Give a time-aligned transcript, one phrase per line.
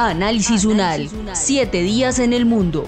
[0.00, 2.84] Análisis UNAL, siete días en el mundo.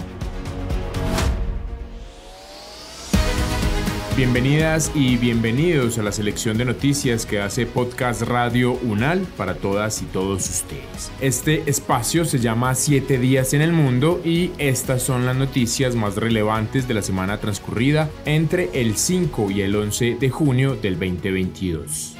[4.16, 10.02] Bienvenidas y bienvenidos a la selección de noticias que hace Podcast Radio UNAL para todas
[10.02, 11.10] y todos ustedes.
[11.20, 16.15] Este espacio se llama Siete días en el mundo y estas son las noticias más
[16.15, 22.20] relevantes de la semana transcurrida entre el 5 y el 11 de junio del 2022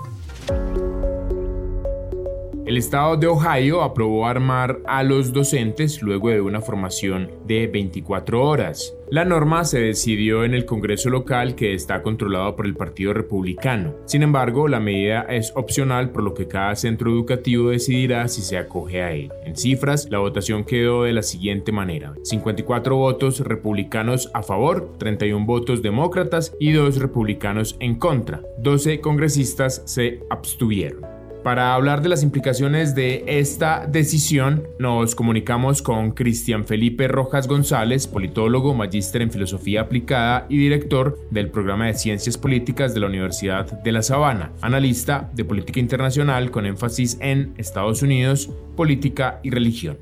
[2.71, 8.41] El estado de Ohio aprobó armar a los docentes luego de una formación de 24
[8.41, 8.95] horas.
[9.09, 13.97] La norma se decidió en el Congreso local que está controlado por el Partido Republicano.
[14.05, 18.57] Sin embargo, la medida es opcional por lo que cada centro educativo decidirá si se
[18.57, 19.33] acoge a él.
[19.43, 22.13] En cifras, la votación quedó de la siguiente manera.
[22.23, 28.41] 54 votos republicanos a favor, 31 votos demócratas y 2 republicanos en contra.
[28.59, 31.20] 12 congresistas se abstuvieron.
[31.43, 38.05] Para hablar de las implicaciones de esta decisión, nos comunicamos con Cristian Felipe Rojas González,
[38.05, 43.81] politólogo, magíster en filosofía aplicada y director del programa de ciencias políticas de la Universidad
[43.81, 49.97] de La Sabana, analista de política internacional con énfasis en Estados Unidos, política y religión.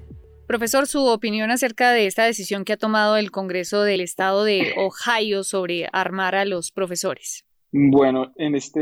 [0.45, 4.73] Profesor, su opinión acerca de esta decisión que ha tomado el Congreso del Estado de
[4.75, 7.45] Ohio sobre armar a los profesores.
[7.71, 8.79] Bueno, en esta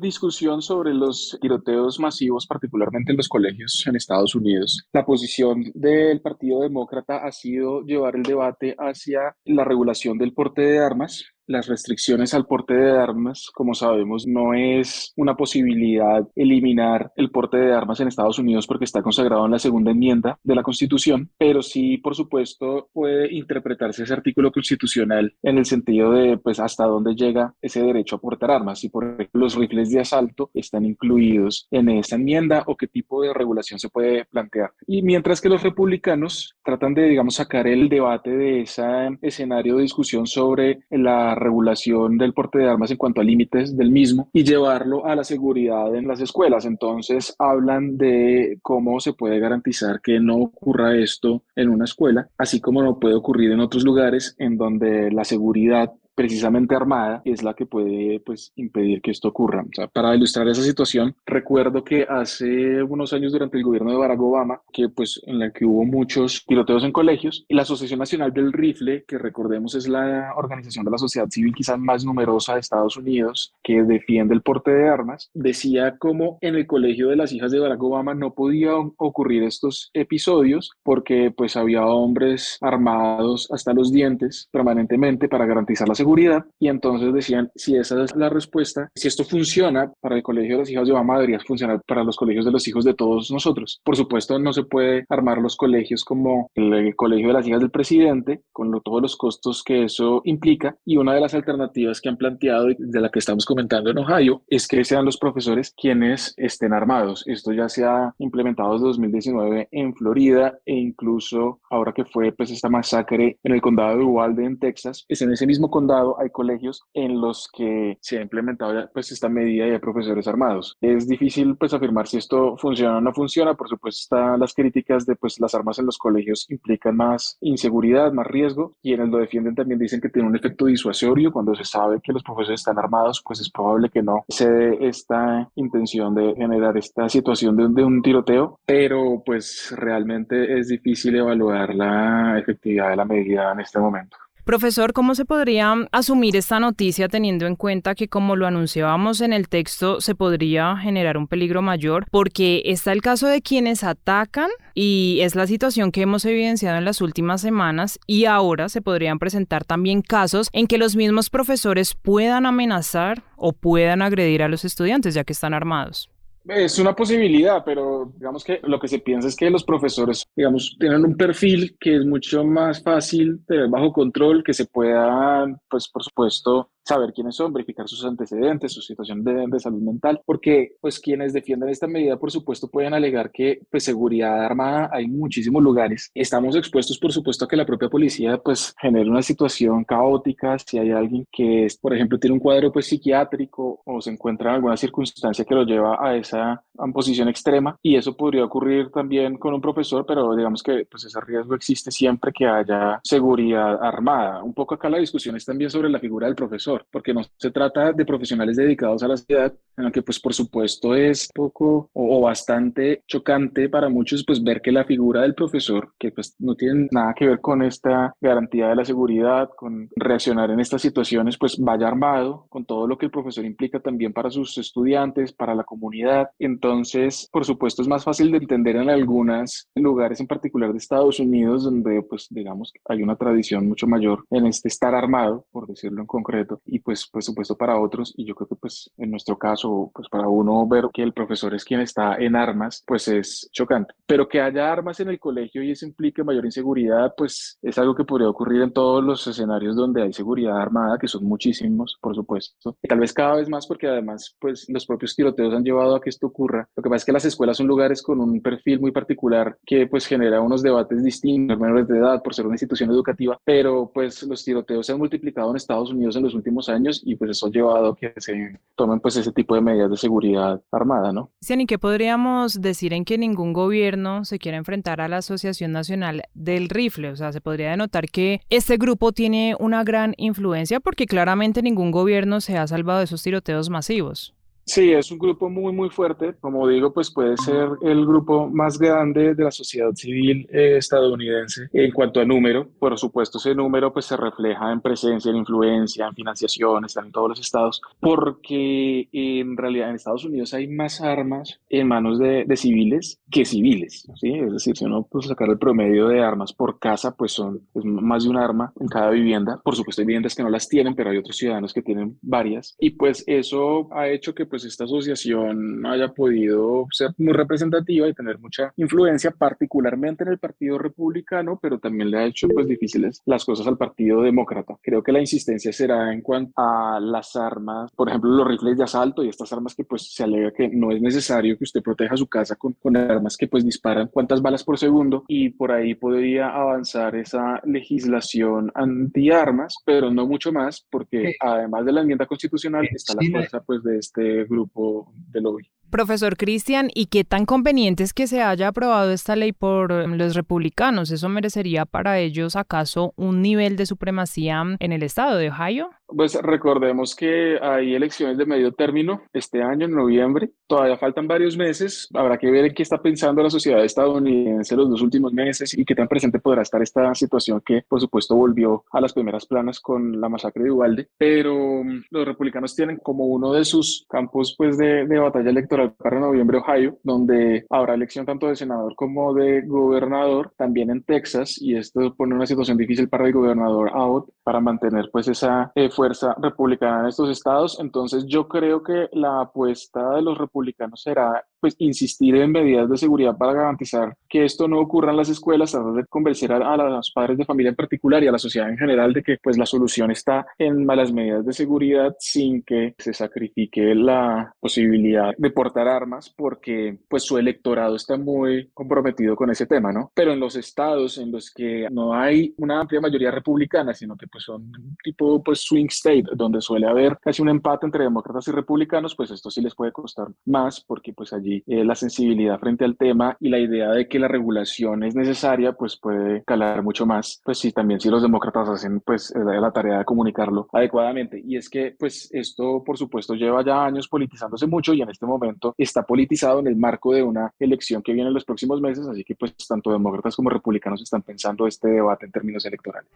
[0.00, 6.20] discusión sobre los tiroteos masivos, particularmente en los colegios en Estados Unidos, la posición del
[6.20, 11.66] Partido Demócrata ha sido llevar el debate hacia la regulación del porte de armas, las
[11.66, 17.72] restricciones al porte de armas, como sabemos, no es una posibilidad eliminar el porte de
[17.72, 21.62] armas en Estados Unidos porque está consagrado en la segunda enmienda de la Constitución, pero
[21.62, 27.14] sí, por supuesto, puede interpretarse ese artículo constitucional en el sentido de, pues, hasta dónde
[27.14, 28.80] llega ese derecho a portar armas.
[28.80, 33.22] Si, por ejemplo, los rifles de asalto están incluidos en esa enmienda o qué tipo
[33.22, 34.72] de regulación se puede plantear.
[34.86, 38.82] Y mientras que los republicanos tratan de, digamos, sacar el debate de ese
[39.22, 43.90] escenario de discusión sobre la regulación del porte de armas en cuanto a límites del
[43.90, 46.64] mismo y llevarlo a la seguridad en las escuelas.
[46.64, 52.60] Entonces hablan de cómo se puede garantizar que no ocurra esto en una escuela, así
[52.60, 57.54] como no puede ocurrir en otros lugares en donde la seguridad precisamente armada es la
[57.54, 59.62] que puede pues, impedir que esto ocurra.
[59.62, 63.98] O sea, para ilustrar esa situación, recuerdo que hace unos años durante el gobierno de
[63.98, 68.32] Barack Obama, que pues en la que hubo muchos tiroteos en colegios, la Asociación Nacional
[68.32, 72.60] del Rifle, que recordemos es la organización de la sociedad civil quizás más numerosa de
[72.60, 77.32] Estados Unidos, que defiende el porte de armas, decía como en el colegio de las
[77.32, 83.74] hijas de Barack Obama no podían ocurrir estos episodios porque pues había hombres armados hasta
[83.74, 88.28] los dientes permanentemente para garantizar la seguridad seguridad y entonces decían, si esa es la
[88.28, 92.04] respuesta, si esto funciona para el colegio de los hijos de Obama, debería funcionar para
[92.04, 93.80] los colegios de los hijos de todos nosotros.
[93.82, 97.72] Por supuesto, no se puede armar los colegios como el, colegio de las hijas del
[97.72, 100.76] presidente, con todos los costos que eso implica.
[100.84, 103.98] Y una de las alternativas que han planteado y de la que estamos comentando en
[103.98, 107.24] Ohio es que sean los profesores quienes estén armados.
[107.26, 112.52] Esto ya se ha implementado desde 2019 en Florida e incluso ahora que fue pues
[112.52, 116.30] esta masacre en el condado de Uvalde en Texas, es en ese mismo condado hay
[116.30, 120.76] colegios en los que se ha implementado pues esta medida y hay profesores armados.
[120.80, 123.54] Es difícil pues afirmar si esto funciona o no funciona.
[123.54, 128.12] Por supuesto están las críticas de pues las armas en los colegios implican más inseguridad,
[128.12, 128.74] más riesgo.
[128.82, 131.32] Quienes lo defienden también dicen que tiene un efecto disuasorio.
[131.32, 134.88] Cuando se sabe que los profesores están armados, pues es probable que no se dé
[134.88, 141.16] esta intención de generar esta situación de, de un tiroteo, pero pues realmente es difícil
[141.16, 144.16] evaluar la efectividad de la medida en este momento.
[144.46, 149.32] Profesor, ¿cómo se podría asumir esta noticia teniendo en cuenta que como lo anunciábamos en
[149.32, 152.06] el texto se podría generar un peligro mayor?
[152.12, 156.84] Porque está el caso de quienes atacan y es la situación que hemos evidenciado en
[156.84, 161.96] las últimas semanas y ahora se podrían presentar también casos en que los mismos profesores
[162.00, 166.08] puedan amenazar o puedan agredir a los estudiantes ya que están armados.
[166.48, 170.76] Es una posibilidad, pero digamos que lo que se piensa es que los profesores, digamos,
[170.78, 175.88] tienen un perfil que es mucho más fácil de bajo control, que se puedan, pues
[175.88, 181.00] por supuesto, saber quiénes son, verificar sus antecedentes, su situación de, salud mental, porque pues
[181.00, 186.10] quienes defienden esta medida, por supuesto, pueden alegar que pues seguridad armada hay muchísimos lugares.
[186.14, 190.78] Estamos expuestos, por supuesto, a que la propia policía pues genere una situación caótica si
[190.78, 194.76] hay alguien que, por ejemplo, tiene un cuadro pues psiquiátrico o se encuentra en alguna
[194.76, 196.62] circunstancia que lo lleva a esa
[196.92, 201.20] posición extrema y eso podría ocurrir también con un profesor, pero digamos que pues ese
[201.20, 204.42] riesgo existe siempre que haya seguridad armada.
[204.42, 207.50] Un poco acá la discusión es también sobre la figura del profesor porque no se
[207.50, 211.90] trata de profesionales dedicados a la ciudad, en lo que pues por supuesto es poco
[211.92, 216.54] o, bastante chocante para muchos pues ver que la figura del profesor, que pues no
[216.54, 221.36] tiene nada que ver con esta garantía de la seguridad, con reaccionar en estas situaciones,
[221.38, 225.54] pues vaya armado con todo lo que el profesor implica también para sus estudiantes, para
[225.54, 226.30] la comunidad.
[226.38, 231.20] Entonces, por supuesto, es más fácil de entender en algunos lugares en particular de Estados
[231.20, 236.00] Unidos, donde pues digamos hay una tradición mucho mayor en este estar armado, por decirlo
[236.00, 239.38] en concreto, y pues por supuesto para otros, y yo creo que pues en nuestro
[239.38, 243.48] caso, pues para uno ver que el profesor es quien está en armas, pues es
[243.52, 243.94] chocante.
[244.06, 247.94] Pero que haya armas en el colegio y eso implique mayor inseguridad, pues es algo
[247.94, 252.14] que podría ocurrir en todos los escenarios donde hay seguridad armada, que son muchísimos, por
[252.14, 252.76] supuesto.
[252.82, 256.00] Y tal vez cada vez más porque además pues los propios tiroteos han llevado a
[256.00, 256.68] que esto ocurra.
[256.76, 259.86] Lo que pasa es que las escuelas son lugares con un perfil muy particular que
[259.86, 264.22] pues genera unos debates distintos, menores de edad, por ser una institución educativa, pero pues
[264.22, 267.46] los tiroteos se han multiplicado en Estados Unidos en los últimos años y pues eso
[267.46, 271.30] ha llevado a que se tomen pues ese tipo de medidas de seguridad armada, ¿no?
[271.48, 276.22] ¿y qué podríamos decir en que ningún gobierno se quiera enfrentar a la Asociación Nacional
[276.34, 277.10] del Rifle?
[277.10, 281.90] O sea, se podría denotar que este grupo tiene una gran influencia porque claramente ningún
[281.90, 284.35] gobierno se ha salvado de esos tiroteos masivos.
[284.66, 286.34] Sí, es un grupo muy, muy fuerte.
[286.40, 291.68] Como digo, pues puede ser el grupo más grande de la sociedad civil eh, estadounidense
[291.72, 292.68] en cuanto a número.
[292.80, 297.12] Por supuesto, ese número pues se refleja en presencia, en influencia, en financiación, están en
[297.12, 302.44] todos los estados, porque en realidad en Estados Unidos hay más armas en manos de,
[302.44, 304.32] de civiles que civiles, ¿sí?
[304.32, 307.84] Es decir, si uno pues sacar el promedio de armas por casa, pues son pues,
[307.84, 309.60] más de un arma en cada vivienda.
[309.62, 312.74] Por supuesto, hay viviendas que no las tienen, pero hay otros ciudadanos que tienen varias.
[312.80, 318.08] Y pues eso ha hecho que pues, pues esta asociación haya podido ser muy representativa
[318.08, 322.66] y tener mucha influencia, particularmente en el Partido Republicano, pero también le ha hecho pues
[322.66, 324.78] difíciles las cosas al Partido Demócrata.
[324.82, 328.84] Creo que la insistencia será en cuanto a las armas, por ejemplo, los rifles de
[328.84, 332.16] asalto y estas armas que pues se alega que no es necesario que usted proteja
[332.16, 335.94] su casa con, con armas que pues disparan cuántas balas por segundo y por ahí
[335.94, 342.88] podría avanzar esa legislación antiarmas, pero no mucho más porque además de la enmienda constitucional
[342.90, 345.70] está la fuerza pues de este grupo de lobby.
[345.90, 350.16] Profesor Cristian, ¿y qué tan conveniente es que se haya aprobado esta ley por em,
[350.16, 351.10] los republicanos?
[351.10, 355.90] ¿Eso merecería para ellos acaso un nivel de supremacía en el estado de Ohio?
[356.08, 360.50] Pues recordemos que hay elecciones de medio término este año, en noviembre.
[360.68, 362.08] Todavía faltan varios meses.
[362.14, 365.84] Habrá que ver en qué está pensando la sociedad estadounidense los dos últimos meses y
[365.84, 369.80] qué tan presente podrá estar esta situación que, por supuesto, volvió a las primeras planas
[369.80, 371.08] con la masacre de Uvalde.
[371.18, 376.20] Pero mm, los republicanos tienen como uno de sus campos pues, de batalla electoral para
[376.20, 381.76] noviembre Ohio, donde habrá elección tanto de senador como de gobernador, también en Texas, y
[381.76, 386.34] esto pone una situación difícil para el gobernador Abbott para mantener pues esa eh, fuerza
[386.40, 387.78] republicana en estos estados.
[387.80, 392.96] Entonces yo creo que la apuesta de los republicanos será pues insistir en medidas de
[392.96, 397.10] seguridad para garantizar que esto no ocurra en las escuelas, tratar de convencer a, los
[397.10, 399.66] padres de familia en particular y a la sociedad en general de que pues la
[399.66, 405.88] solución está en malas medidas de seguridad sin que se sacrifique la posibilidad de portar
[405.88, 410.12] armas porque pues su electorado está muy comprometido con ese tema, ¿no?
[410.14, 414.28] Pero en los estados en los que no hay una amplia mayoría republicana, sino que
[414.28, 414.70] pues son
[415.02, 419.32] tipo pues swing state, donde suele haber casi un empate entre demócratas y republicanos, pues
[419.32, 423.36] esto sí les puede costar más porque pues allí eh, la sensibilidad frente al tema
[423.40, 427.58] y la idea de que la regulación es necesaria, pues puede calar mucho más, pues
[427.58, 431.42] sí, también si los demócratas hacen pues eh, la tarea de comunicarlo adecuadamente.
[431.44, 435.26] Y es que pues esto por supuesto lleva ya años politizándose mucho y en este
[435.26, 439.06] momento está politizado en el marco de una elección que viene en los próximos meses,
[439.06, 443.10] así que pues tanto demócratas como republicanos están pensando este debate en términos electorales.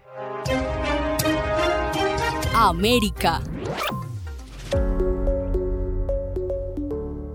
[2.55, 3.41] América.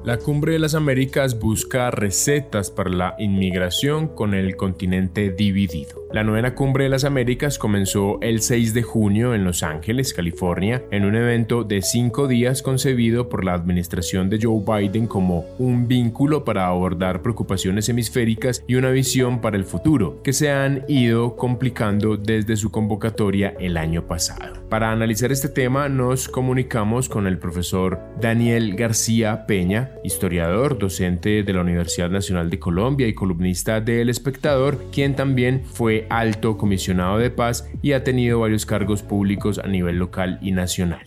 [0.04, 6.05] La Cumbre de las Américas busca recetas para la inmigración con el continente dividido.
[6.16, 10.82] La novena Cumbre de las Américas comenzó el 6 de junio en Los Ángeles, California,
[10.90, 15.90] en un evento de cinco días concebido por la administración de Joe Biden como un
[15.90, 21.36] vínculo para abordar preocupaciones hemisféricas y una visión para el futuro, que se han ido
[21.36, 24.64] complicando desde su convocatoria el año pasado.
[24.70, 31.54] Para analizar este tema nos comunicamos con el profesor Daniel García Peña, historiador, docente de
[31.54, 37.18] la Universidad Nacional de Colombia y columnista de El Espectador, quien también fue alto comisionado
[37.18, 41.06] de paz y ha tenido varios cargos públicos a nivel local y nacional.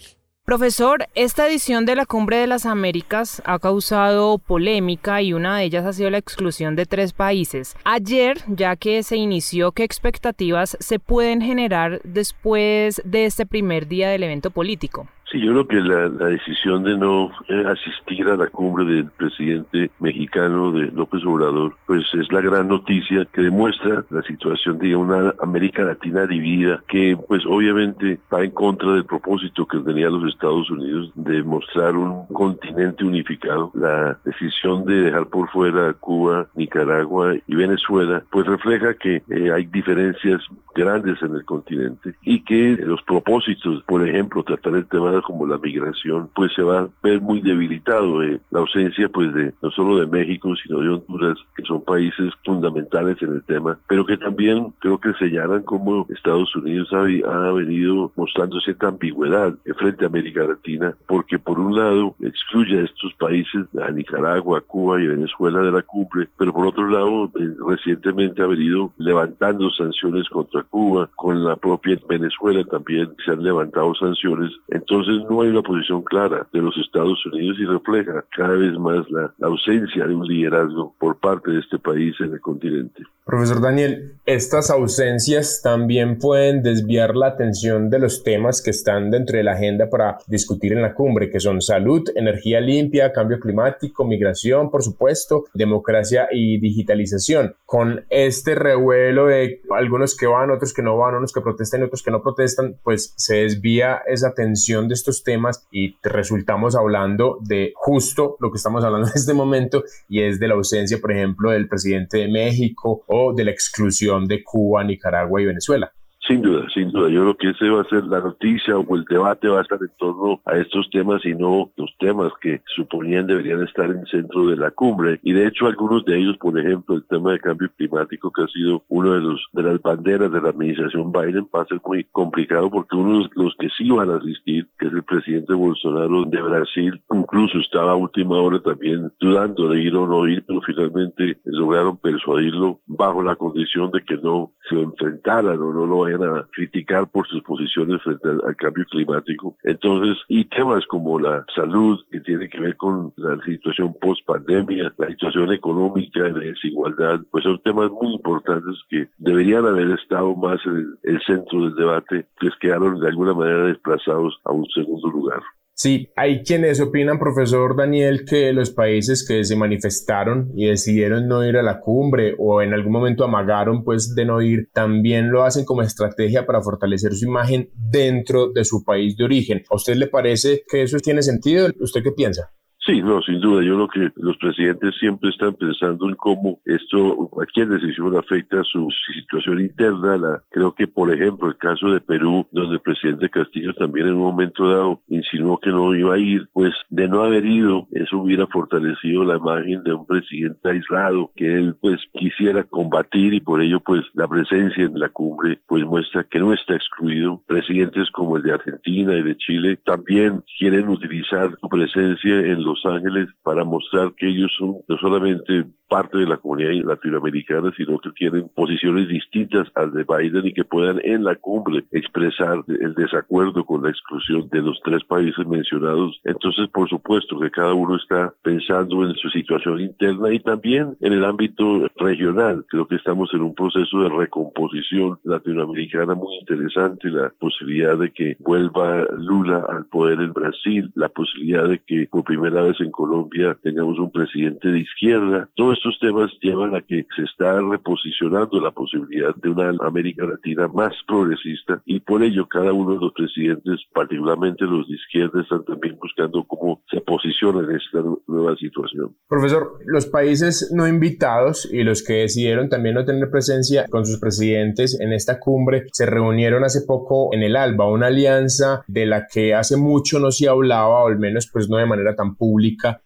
[0.49, 5.64] Profesor, esta edición de la Cumbre de las Américas ha causado polémica y una de
[5.64, 7.76] ellas ha sido la exclusión de tres países.
[7.85, 14.09] Ayer, ya que se inició, ¿qué expectativas se pueden generar después de este primer día
[14.09, 15.07] del evento político?
[15.30, 19.90] Sí, yo creo que la, decisión de no eh, asistir a la cumbre del presidente
[19.99, 25.35] mexicano de López Obrador, pues es la gran noticia que demuestra la situación de una
[25.42, 30.70] América Latina dividida, que pues obviamente va en contra del propósito que tenía los Estados
[30.70, 33.70] Unidos de mostrar un continente unificado.
[33.75, 39.66] La decisión de dejar por fuera Cuba, Nicaragua y Venezuela, pues refleja que eh, hay
[39.66, 40.40] diferencias
[40.75, 45.46] grandes en el continente y que los propósitos, por ejemplo, tratar el tema de como
[45.46, 48.22] la migración, pues se va a ver muy debilitado.
[48.22, 52.32] Eh, la ausencia, pues, de no solo de México, sino de Honduras, que son países
[52.44, 57.52] fundamentales en el tema, pero que también creo que señalan cómo Estados Unidos ha, ha
[57.52, 63.14] venido mostrando cierta ambigüedad frente a América Latina, porque por un lado excluye a estos
[63.14, 68.42] países, a Nicaragua, Cuba y Venezuela de la cumbre, pero por otro lado eh, recientemente
[68.42, 74.52] ha venido levantando sanciones contra Cuba, con la propia Venezuela también se han levantado sanciones.
[74.68, 79.09] Entonces, no hay una posición clara de los Estados Unidos y refleja cada vez más
[79.11, 83.03] la, ausencia de un liderazgo por parte de este país en el continente.
[83.25, 89.37] Profesor Daniel, estas ausencias también pueden desviar la atención de los temas que están dentro
[89.37, 94.07] de la agenda para discutir en la cumbre, que son salud, energía limpia, cambio climático,
[94.07, 97.55] migración, por supuesto, democracia y digitalización.
[97.67, 101.85] Con este revuelo de algunos que van, otros que no van, unos que protestan y
[101.85, 107.38] otros que no protestan, pues se desvía esa atención de estos temas y resultamos hablando
[107.43, 111.12] de justo lo que estamos hablando en este momento y es de la ausencia, por
[111.12, 115.93] ejemplo, del presidente de México o de la exclusión de Cuba, Nicaragua y Venezuela.
[116.28, 117.08] Sin duda, sin duda.
[117.08, 119.78] Yo creo que ese va a ser la noticia o el debate va a estar
[119.80, 124.06] en torno a estos temas y no los temas que suponían deberían estar en el
[124.08, 125.18] centro de la cumbre.
[125.23, 128.49] Y de hecho algunos de ellos, por ejemplo, el tema de cambio climático que ha
[128.49, 132.04] sido uno de los de las banderas de la administración Biden va a ser muy
[132.12, 136.25] complicado porque uno de los que sí van a asistir, que es el presidente Bolsonaro
[136.25, 140.61] de Brasil, incluso estaba a última hora también dudando de ir o no ir, pero
[140.61, 146.17] finalmente lograron persuadirlo bajo la condición de que no se enfrentaran o no lo vayan
[146.22, 149.56] a criticar por sus posiciones frente al, cambio climático.
[149.62, 154.92] Entonces, y temas como la salud, que tiene que ver con la situación post pandemia,
[154.96, 160.60] la situación económica, la desigualdad, pues son temas muy importantes que deberían haber estado más
[160.66, 165.42] en el, centro del debate, pues quedaron de alguna manera desplazados a un segundo lugar.
[165.80, 171.47] Sí, hay quienes opinan, profesor Daniel, que los países que se manifestaron y decidieron no
[171.47, 175.44] ir a la cumbre o en algún momento amagaron pues de no ir, también lo
[175.44, 179.62] hacen como estrategia para fortalecer su imagen dentro de su país de origen.
[179.70, 181.68] ¿A usted le parece que eso tiene sentido?
[181.78, 182.50] ¿Usted qué piensa?
[182.88, 183.62] Sí, no, sin duda.
[183.62, 188.64] Yo creo que los presidentes siempre están pensando en cómo esto, cualquier decisión afecta a
[188.64, 190.16] su situación interna.
[190.16, 194.14] La, creo que, por ejemplo, el caso de Perú, donde el presidente Castillo también en
[194.14, 198.21] un momento dado insinuó que no iba a ir, pues de no haber ido, eso
[198.21, 203.61] hubiera fortalecido la imagen de un presidente aislado que él pues quisiera combatir y por
[203.61, 207.42] ello pues la presencia en la cumbre pues muestra que no está excluido.
[207.47, 212.77] Presidentes como el de Argentina y de Chile también quieren utilizar su presencia en los
[212.85, 218.11] Ángeles para mostrar que ellos son no solamente parte de la comunidad latinoamericana, sino que
[218.11, 223.64] tienen posiciones distintas al de Biden y que puedan en la cumbre expresar el desacuerdo
[223.64, 226.20] con la exclusión de los tres países mencionados.
[226.25, 231.12] Entonces, por supuesto que cada uno está pensando en su situación interna y también en
[231.12, 232.64] el ámbito regional.
[232.68, 238.37] Creo que estamos en un proceso de recomposición latinoamericana muy interesante, la posibilidad de que
[238.40, 243.56] vuelva Lula al poder en Brasil, la posibilidad de que por primera vez en Colombia
[243.62, 245.48] tengamos un presidente de izquierda.
[245.54, 250.68] Todos estos temas llevan a que se está reposicionando la posibilidad de una América Latina
[250.68, 255.64] más progresista y por ello cada uno de los presidentes, particularmente los de izquierda, están
[255.64, 259.14] también buscando cómo se posicionan en esta nueva situación.
[259.28, 264.18] Profesor, los países no invitados y los que decidieron también no tener presencia con sus
[264.18, 269.26] presidentes en esta cumbre se reunieron hace poco en el ALBA, una alianza de la
[269.26, 272.58] que hace mucho no se hablaba, o al menos pues no de manera tan pública.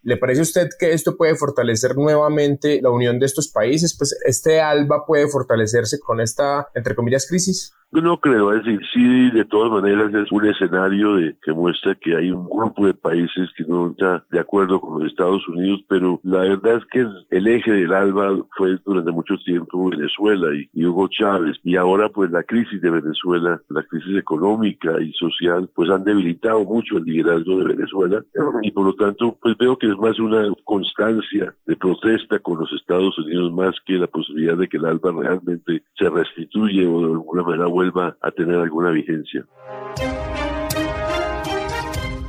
[0.03, 3.97] ¿Le parece a usted que esto puede fortalecer nuevamente la unión de estos países?
[3.97, 7.73] Pues este ALBA puede fortalecerse con esta, entre comillas, crisis.
[7.93, 12.31] No creo, es decir, sí, de todas maneras es un escenario que muestra que hay
[12.31, 16.39] un grupo de países que no está de acuerdo con los Estados Unidos, pero la
[16.39, 17.07] verdad es que
[17.37, 22.31] el eje del ALBA fue durante mucho tiempo Venezuela y, Hugo Chávez, y ahora pues
[22.31, 27.59] la crisis de Venezuela, la crisis económica y social, pues han debilitado mucho el liderazgo
[27.59, 28.25] de Venezuela,
[28.63, 32.73] y por lo tanto pues veo que es más una constancia de protesta con los
[32.73, 37.13] Estados Unidos más que la posibilidad de que el ALBA realmente se restituye o de
[37.13, 39.45] alguna manera vuelva a tener alguna vigencia.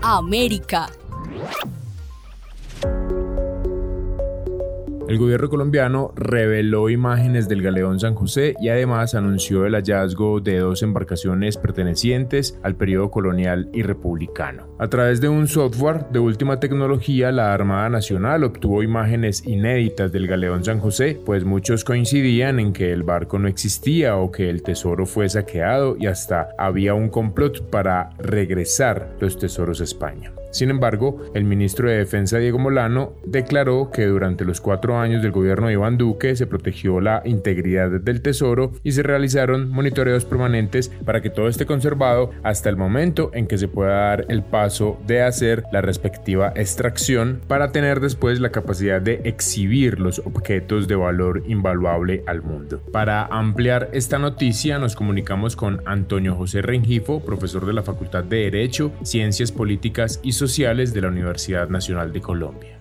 [0.02, 0.88] América.
[5.10, 10.60] El gobierno colombiano reveló imágenes del galeón San José y además anunció el hallazgo de
[10.60, 14.70] dos embarcaciones pertenecientes al periodo colonial y republicano.
[14.80, 20.26] A través de un software de última tecnología, la Armada Nacional obtuvo imágenes inéditas del
[20.26, 24.64] galeón San José, pues muchos coincidían en que el barco no existía o que el
[24.64, 30.32] tesoro fue saqueado y hasta había un complot para regresar los tesoros a España.
[30.54, 35.32] Sin embargo, el ministro de Defensa Diego Molano declaró que durante los cuatro años del
[35.32, 40.90] gobierno de Iván Duque se protegió la integridad del tesoro y se realizaron monitoreos permanentes
[41.06, 45.00] para que todo esté conservado hasta el momento en que se pueda dar el paso
[45.08, 50.96] de hacer la respectiva extracción para tener después la capacidad de exhibir los objetos de
[50.96, 52.80] valor invaluable al mundo.
[52.92, 58.52] Para ampliar esta noticia nos comunicamos con Antonio José Rengifo, profesor de la Facultad de
[58.52, 60.34] Derecho, Ciencias Políticas y
[60.94, 62.80] de la Universidad Nacional de Colombia.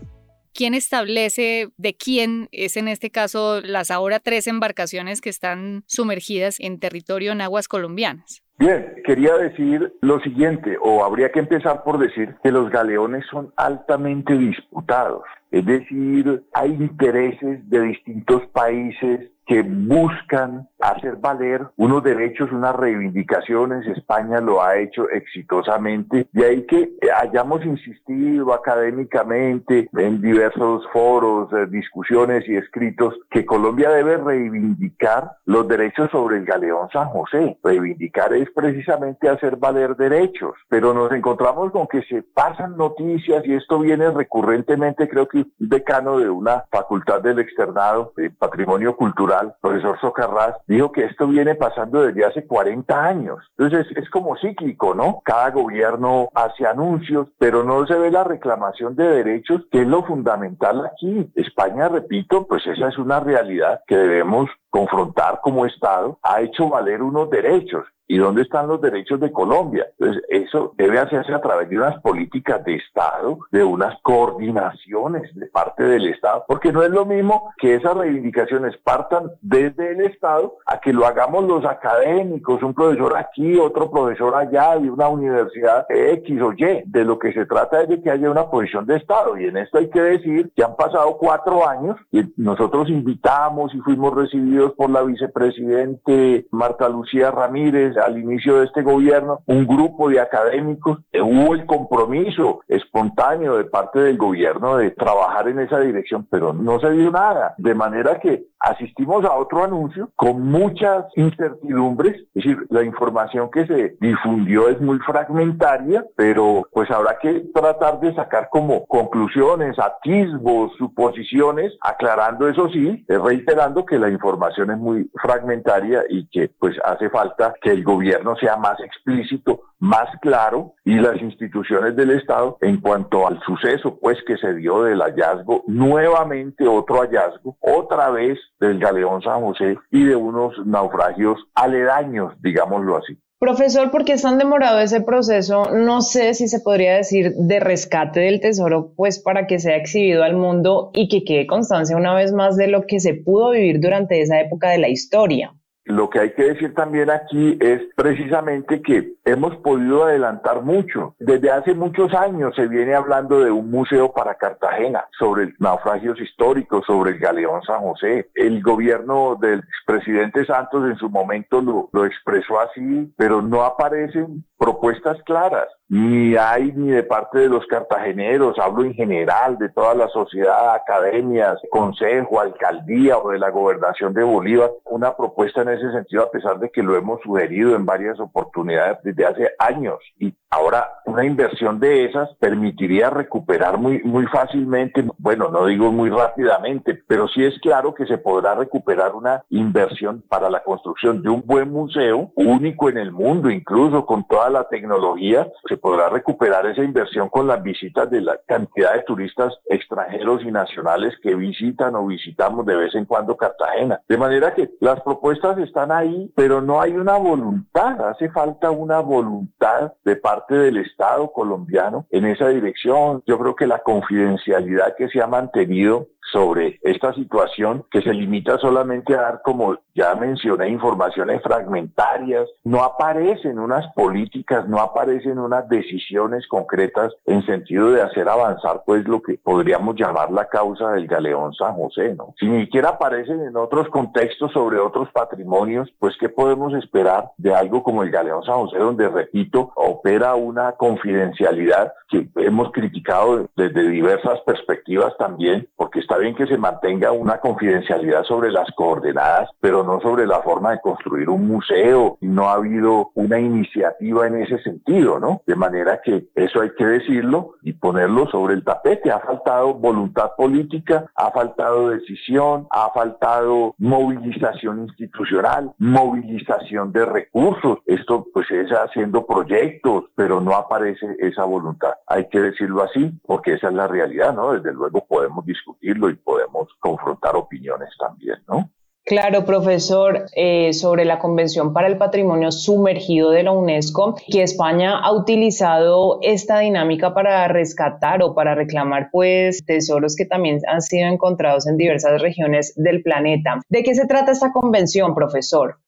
[0.55, 6.59] ¿Quién establece de quién es en este caso las ahora tres embarcaciones que están sumergidas
[6.61, 8.43] en territorio en aguas colombianas?
[8.59, 13.53] Bien, quería decir lo siguiente, o habría que empezar por decir que los galeones son
[13.57, 15.23] altamente disputados.
[15.51, 23.87] Es decir, hay intereses de distintos países que buscan hacer valer unos derechos, unas reivindicaciones.
[23.87, 26.27] España lo ha hecho exitosamente.
[26.33, 33.91] De ahí que hayamos insistido académicamente en diversos foros, eh, discusiones y escritos que Colombia
[33.91, 37.59] debe reivindicar los derechos sobre el galeón San José.
[37.63, 43.55] Reivindicar es precisamente hacer valer derechos, pero nos encontramos con que se pasan noticias y
[43.55, 49.99] esto viene recurrentemente, creo que decano de una facultad del externado de patrimonio cultural, profesor
[50.01, 53.39] Socarrás, dijo que esto viene pasando desde hace 40 años.
[53.57, 55.21] Entonces es como cíclico, ¿no?
[55.25, 60.05] Cada gobierno hace anuncios, pero no se ve la reclamación de derechos, que es lo
[60.05, 61.31] fundamental aquí.
[61.35, 67.03] España, repito, pues esa es una realidad que debemos confrontar como Estado, ha hecho valer
[67.03, 69.87] unos derechos ¿Y dónde están los derechos de Colombia?
[69.99, 75.47] Entonces, eso debe hacerse a través de unas políticas de Estado, de unas coordinaciones de
[75.47, 80.57] parte del Estado, porque no es lo mismo que esas reivindicaciones partan desde el Estado
[80.67, 85.87] a que lo hagamos los académicos, un profesor aquí, otro profesor allá, de una universidad
[85.89, 86.83] X o Y.
[86.87, 89.39] De lo que se trata es de que haya una posición de Estado.
[89.39, 93.81] Y en esto hay que decir que han pasado cuatro años y nosotros invitamos y
[93.81, 100.09] fuimos recibidos por la vicepresidente Marta Lucía Ramírez al inicio de este gobierno, un grupo
[100.09, 105.81] de académicos, eh, hubo el compromiso espontáneo de parte del gobierno de trabajar en esa
[105.81, 107.55] dirección, pero no se dio nada.
[107.59, 113.67] De manera que asistimos a otro anuncio con muchas incertidumbres, es decir, la información que
[113.67, 120.73] se difundió es muy fragmentaria, pero pues habrá que tratar de sacar como conclusiones, atisbos,
[120.79, 127.11] suposiciones, aclarando eso sí, reiterando que la información es muy fragmentaria y que pues hace
[127.11, 132.81] falta que el gobierno sea más explícito, más claro y las instituciones del Estado en
[132.81, 138.79] cuanto al suceso pues que se dio del hallazgo, nuevamente otro hallazgo, otra vez del
[138.79, 143.19] galeón San José y de unos naufragios aledaños, digámoslo así.
[143.41, 145.65] Profesor, ¿por qué es tan demorado ese proceso?
[145.73, 150.23] No sé si se podría decir de rescate del tesoro, pues para que sea exhibido
[150.23, 153.81] al mundo y que quede constancia una vez más de lo que se pudo vivir
[153.81, 155.57] durante esa época de la historia.
[155.85, 161.17] Lo que hay que decir también aquí es precisamente que hemos podido adelantar mucho.
[161.19, 166.85] Desde hace muchos años se viene hablando de un museo para Cartagena sobre naufragios históricos,
[166.87, 168.31] sobre el galeón San José.
[168.35, 174.45] El gobierno del expresidente Santos en su momento lo, lo expresó así, pero no aparecen
[174.63, 175.67] propuestas claras.
[175.89, 180.75] Ni hay ni de parte de los cartageneros, hablo en general de toda la sociedad,
[180.75, 186.31] academias, consejo, alcaldía o de la gobernación de Bolívar, una propuesta en ese sentido a
[186.31, 189.99] pesar de que lo hemos sugerido en varias oportunidades desde hace años.
[190.19, 196.09] Y ahora una inversión de esas permitiría recuperar muy, muy fácilmente, bueno, no digo muy
[196.09, 201.29] rápidamente, pero sí es claro que se podrá recuperar una inversión para la construcción de
[201.29, 206.67] un buen museo, único en el mundo, incluso con toda la tecnología, se podrá recuperar
[206.67, 211.95] esa inversión con las visitas de la cantidad de turistas extranjeros y nacionales que visitan
[211.97, 214.01] o visitamos de vez en cuando Cartagena.
[214.09, 219.01] De manera que las propuestas están ahí, pero no hay una voluntad, hace falta una
[219.01, 223.23] voluntad de parte del Estado colombiano en esa dirección.
[223.27, 228.59] Yo creo que la confidencialidad que se ha mantenido sobre esta situación que se limita
[228.59, 235.69] solamente a dar, como ya mencioné, informaciones fragmentarias, no aparecen unas políticas, no aparecen unas
[235.69, 241.07] decisiones concretas en sentido de hacer avanzar pues lo que podríamos llamar la causa del
[241.07, 242.35] galeón San José, ¿no?
[242.39, 247.55] Si ni siquiera aparecen en otros contextos sobre otros patrimonios, pues ¿qué podemos esperar de
[247.55, 253.89] algo como el galeón San José, donde, repito, opera una confidencialidad que hemos criticado desde
[253.89, 259.83] diversas perspectivas también, porque está bien que se mantenga una confidencialidad sobre las coordenadas, pero
[259.83, 262.19] no sobre la forma de construir un museo.
[262.21, 265.43] No ha habido una iniciativa en ese sentido, ¿no?
[265.47, 269.11] De manera que eso hay que decirlo y ponerlo sobre el tapete.
[269.11, 277.79] Ha faltado voluntad política, ha faltado decisión, ha faltado movilización institucional, movilización de recursos.
[277.87, 281.95] Esto pues es haciendo proyectos, pero no aparece esa voluntad.
[282.07, 284.53] Hay que decirlo así, porque esa es la realidad, ¿no?
[284.53, 288.71] Desde luego podemos discutirlo y podemos confrontar opiniones también, ¿no?
[289.05, 294.97] Claro, profesor, eh, sobre la Convención para el Patrimonio Sumergido de la UNESCO, que España
[294.97, 301.09] ha utilizado esta dinámica para rescatar o para reclamar pues tesoros que también han sido
[301.09, 303.61] encontrados en diversas regiones del planeta.
[303.69, 305.79] ¿De qué se trata esta convención, profesor?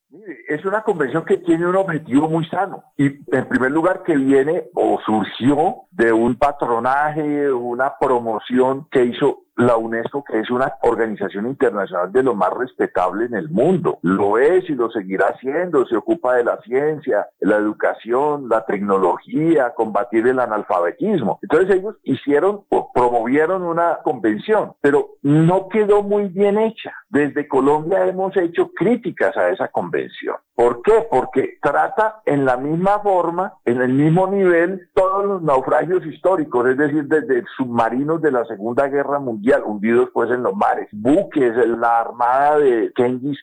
[0.49, 4.65] Es una convención que tiene un objetivo muy sano y en primer lugar que viene
[4.75, 11.47] o surgió de un patronaje, una promoción que hizo la UNESCO, que es una organización
[11.47, 13.99] internacional de lo más respetable en el mundo.
[14.03, 15.87] Lo es y lo seguirá siendo.
[15.87, 21.39] Se ocupa de la ciencia, la educación, la tecnología, combatir el analfabetismo.
[21.43, 22.65] Entonces ellos hicieron
[22.95, 26.93] promovieron una convención, pero no quedó muy bien hecha.
[27.09, 30.37] Desde Colombia hemos hecho críticas a esa convención.
[30.55, 31.07] ¿Por qué?
[31.11, 36.77] Porque trata en la misma forma, en el mismo nivel, todos los naufragios históricos, es
[36.77, 42.01] decir, desde submarinos de la Segunda Guerra Mundial, hundidos pues en los mares, buques, la
[42.01, 43.39] armada de Genghis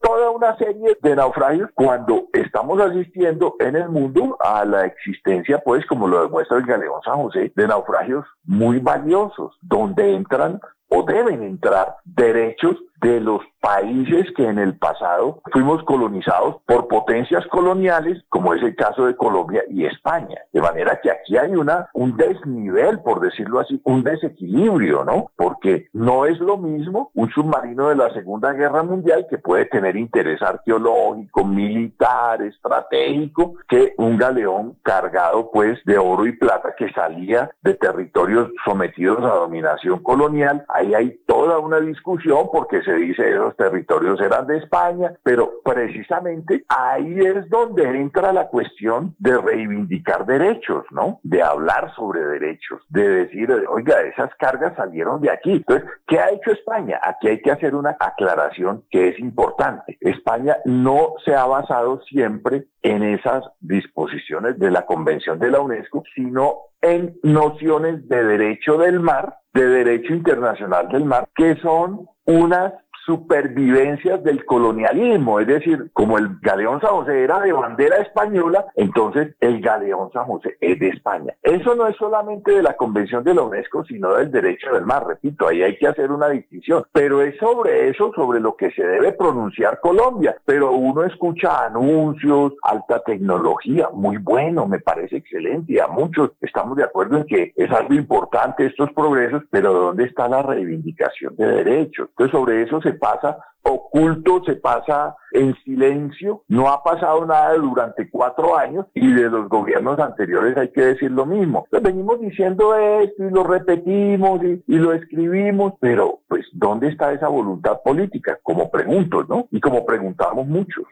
[0.00, 5.84] toda una serie de naufragios cuando estamos asistiendo en el mundo a la existencia, pues,
[5.86, 10.60] como lo demuestra el Galeón San José, de naufragios muy valiosos, donde entran
[10.94, 17.46] o deben entrar derechos de los países que en el pasado fuimos colonizados por potencias
[17.46, 20.40] coloniales, como es el caso de Colombia y España.
[20.52, 25.30] De manera que aquí hay una, un desnivel, por decirlo así, un desequilibrio, ¿no?
[25.36, 29.96] Porque no es lo mismo un submarino de la Segunda Guerra Mundial que puede tener
[29.96, 37.50] interés arqueológico, militar, estratégico, que un galeón cargado pues de oro y plata que salía
[37.62, 40.64] de territorios sometidos a dominación colonial.
[40.82, 46.64] Ahí hay toda una discusión porque se dice esos territorios eran de España, pero precisamente
[46.68, 51.20] ahí es donde entra la cuestión de reivindicar derechos, ¿no?
[51.22, 55.52] De hablar sobre derechos, de decir, oiga, esas cargas salieron de aquí.
[55.52, 56.98] Entonces, ¿qué ha hecho España?
[57.00, 59.98] Aquí hay que hacer una aclaración que es importante.
[60.00, 66.02] España no se ha basado siempre en esas disposiciones de la Convención de la UNESCO,
[66.12, 72.72] sino en nociones de derecho del mar, de derecho internacional del mar, que son unas
[73.04, 79.34] supervivencias del colonialismo, es decir, como el galeón San José era de bandera española, entonces
[79.40, 81.34] el galeón San José es de España.
[81.42, 85.06] Eso no es solamente de la Convención de la UNESCO, sino del derecho del mar,
[85.06, 88.84] repito, ahí hay que hacer una distinción, pero es sobre eso, sobre lo que se
[88.84, 95.88] debe pronunciar Colombia, pero uno escucha anuncios, alta tecnología, muy bueno, me parece excelente, a
[95.88, 100.42] muchos estamos de acuerdo en que es algo importante estos progresos, pero ¿dónde está la
[100.42, 102.08] reivindicación de derechos?
[102.10, 107.54] Entonces sobre eso se se pasa oculto, se pasa en silencio, no ha pasado nada
[107.54, 111.66] durante cuatro años y de los gobiernos anteriores hay que decir lo mismo.
[111.80, 117.28] venimos diciendo esto y lo repetimos y, y, lo escribimos, pero pues ¿dónde está esa
[117.28, 118.38] voluntad política?
[118.42, 119.46] Como pregunto, ¿no?
[119.50, 120.84] Y como preguntamos muchos.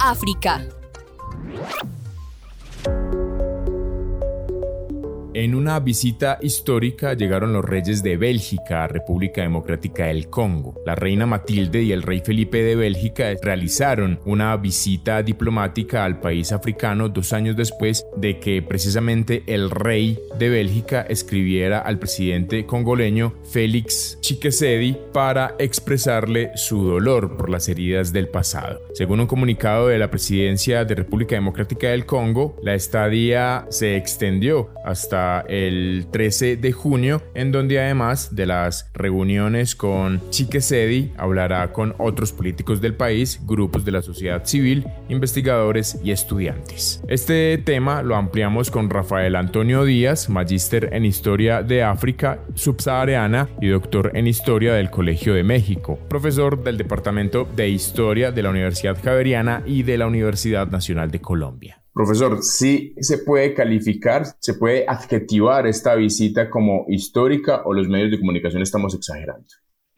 [0.00, 0.60] África.
[5.40, 10.74] En una visita histórica llegaron los reyes de Bélgica, República Democrática del Congo.
[10.84, 16.50] La reina Matilde y el rey Felipe de Bélgica realizaron una visita diplomática al país
[16.50, 23.32] africano dos años después de que precisamente el rey de Bélgica escribiera al presidente congoleño
[23.44, 28.80] Félix Chiquesedi para expresarle su dolor por las heridas del pasado.
[28.92, 34.70] Según un comunicado de la presidencia de República Democrática del Congo, la estadía se extendió
[34.84, 41.94] hasta el 13 de junio, en donde además de las reuniones con Chiquesedi, hablará con
[41.98, 47.02] otros políticos del país, grupos de la sociedad civil, investigadores y estudiantes.
[47.08, 53.68] Este tema lo ampliamos con Rafael Antonio Díaz, magíster en Historia de África subsahariana y
[53.68, 58.96] doctor en Historia del Colegio de México, profesor del Departamento de Historia de la Universidad
[59.02, 61.77] Javeriana y de la Universidad Nacional de Colombia.
[61.98, 68.12] Profesor, ¿sí se puede calificar, se puede adjetivar esta visita como histórica o los medios
[68.12, 69.48] de comunicación estamos exagerando?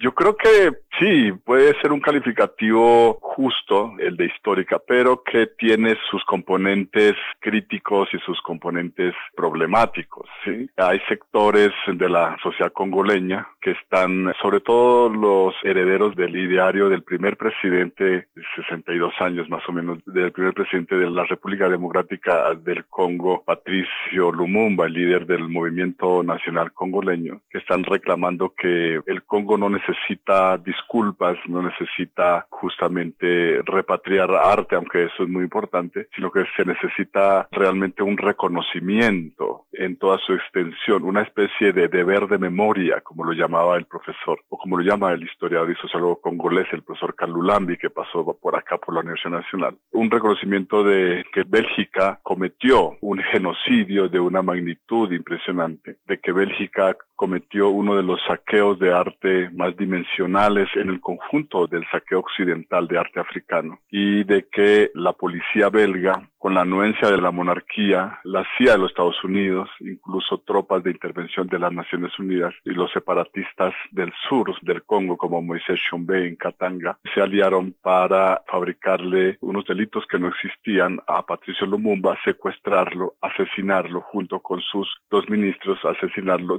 [0.02, 5.94] Yo creo que sí, puede ser un calificativo justo, el de histórica, pero que tiene
[6.10, 10.26] sus componentes críticos y sus componentes problemáticos.
[10.42, 10.70] ¿sí?
[10.78, 17.02] Hay sectores de la sociedad congoleña que están, sobre todo los herederos del ideario del
[17.02, 22.54] primer presidente, de 62 años más o menos, del primer presidente de la República Democrática
[22.54, 29.22] del Congo, Patricio Lumumba, el líder del movimiento nacional congoleño, que están reclamando que el
[29.24, 36.09] Congo no necesita necesita disculpas, no necesita justamente repatriar arte, aunque eso es muy importante,
[36.14, 42.26] sino que se necesita realmente un reconocimiento en toda su extensión, una especie de deber
[42.29, 46.20] de memoria, como lo llamaba el profesor, o como lo llama el historiador y sociólogo
[46.20, 49.76] congolés, el profesor Kalulambi, que pasó por acá por la Universidad Nacional.
[49.92, 56.96] Un reconocimiento de que Bélgica cometió un genocidio de una magnitud impresionante, de que Bélgica
[57.20, 62.88] cometió uno de los saqueos de arte más dimensionales en el conjunto del saqueo occidental
[62.88, 68.18] de arte africano y de que la policía belga con la anuencia de la monarquía,
[68.24, 72.70] la CIA de los Estados Unidos, incluso tropas de intervención de las Naciones Unidas y
[72.70, 79.37] los separatistas del sur del Congo, como Moisés Chombe en Katanga, se aliaron para fabricarle
[79.42, 85.78] unos delitos que no existían a Patricio Lumumba, secuestrarlo, asesinarlo junto con sus dos ministros,
[85.85, 86.56] asesinarlo,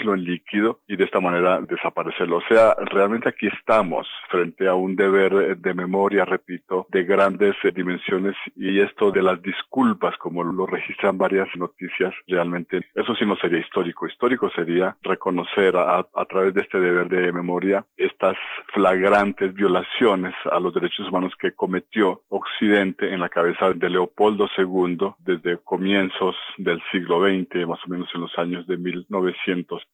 [0.00, 2.38] diluirlo en líquido y de esta manera desaparecerlo.
[2.38, 8.34] O sea, realmente aquí estamos frente a un deber de memoria, repito, de grandes dimensiones
[8.56, 13.60] y esto de las disculpas, como lo registran varias noticias, realmente eso sí no sería
[13.60, 14.06] histórico.
[14.06, 18.36] Histórico sería reconocer a, a través de este deber de memoria estas
[18.72, 25.14] flagrantes violaciones a los derechos humanos que cometió Occidente en la cabeza de Leopoldo II
[25.18, 28.76] desde comienzos del siglo XX, más o menos en los años de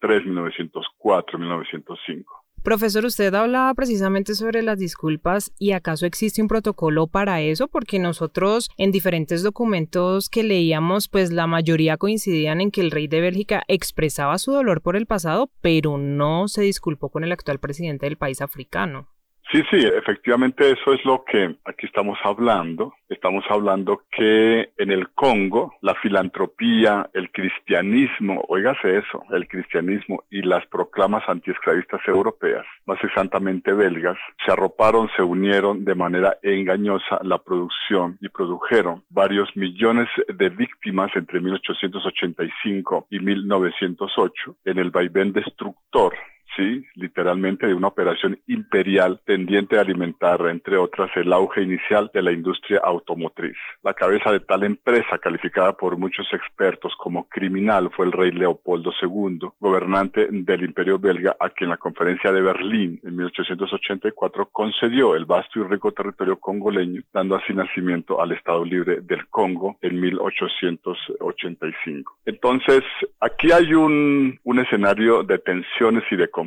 [0.00, 2.46] 1903, 1904, 1905.
[2.62, 8.00] Profesor, usted hablaba precisamente sobre las disculpas y acaso existe un protocolo para eso, porque
[8.00, 13.20] nosotros en diferentes documentos que leíamos, pues la mayoría coincidían en que el rey de
[13.20, 18.06] Bélgica expresaba su dolor por el pasado, pero no se disculpó con el actual presidente
[18.06, 19.06] del país africano.
[19.52, 22.94] Sí, sí, efectivamente eso es lo que aquí estamos hablando.
[23.08, 30.42] Estamos hablando que en el Congo la filantropía, el cristianismo, oígase eso, el cristianismo y
[30.42, 37.38] las proclamas antiesclavistas europeas, más exactamente belgas, se arroparon, se unieron de manera engañosa la
[37.38, 46.14] producción y produjeron varios millones de víctimas entre 1885 y 1908 en el vaivén destructor
[46.56, 52.22] sí, literalmente de una operación imperial tendiente a alimentar, entre otras, el auge inicial de
[52.22, 53.56] la industria automotriz.
[53.82, 58.92] La cabeza de tal empresa, calificada por muchos expertos como criminal, fue el rey Leopoldo
[59.00, 65.26] II, gobernante del imperio belga, a quien la conferencia de Berlín en 1884 concedió el
[65.26, 72.18] vasto y rico territorio congoleño, dando así nacimiento al Estado Libre del Congo en 1885.
[72.24, 72.82] Entonces,
[73.20, 76.45] aquí hay un, un escenario de tensiones y de conflictos.